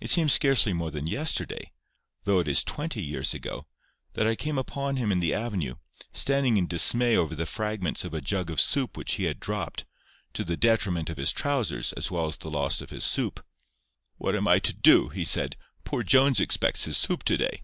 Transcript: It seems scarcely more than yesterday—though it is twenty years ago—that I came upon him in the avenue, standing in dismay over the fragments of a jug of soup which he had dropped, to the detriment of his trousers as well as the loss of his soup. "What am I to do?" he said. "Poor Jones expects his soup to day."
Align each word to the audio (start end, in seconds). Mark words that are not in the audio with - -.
It 0.00 0.10
seems 0.10 0.32
scarcely 0.32 0.72
more 0.72 0.90
than 0.90 1.06
yesterday—though 1.06 2.40
it 2.40 2.48
is 2.48 2.64
twenty 2.64 3.00
years 3.00 3.34
ago—that 3.34 4.26
I 4.26 4.34
came 4.34 4.58
upon 4.58 4.96
him 4.96 5.12
in 5.12 5.20
the 5.20 5.32
avenue, 5.32 5.76
standing 6.12 6.56
in 6.56 6.66
dismay 6.66 7.16
over 7.16 7.36
the 7.36 7.46
fragments 7.46 8.04
of 8.04 8.12
a 8.14 8.20
jug 8.20 8.50
of 8.50 8.60
soup 8.60 8.96
which 8.96 9.12
he 9.12 9.26
had 9.26 9.38
dropped, 9.38 9.84
to 10.32 10.42
the 10.42 10.56
detriment 10.56 11.08
of 11.08 11.18
his 11.18 11.30
trousers 11.30 11.92
as 11.92 12.10
well 12.10 12.26
as 12.26 12.36
the 12.36 12.50
loss 12.50 12.80
of 12.80 12.90
his 12.90 13.04
soup. 13.04 13.46
"What 14.16 14.34
am 14.34 14.48
I 14.48 14.58
to 14.58 14.72
do?" 14.72 15.10
he 15.10 15.24
said. 15.24 15.54
"Poor 15.84 16.02
Jones 16.02 16.40
expects 16.40 16.82
his 16.86 16.96
soup 16.96 17.22
to 17.22 17.36
day." 17.36 17.62